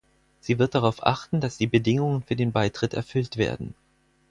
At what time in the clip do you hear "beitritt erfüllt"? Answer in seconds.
2.51-3.37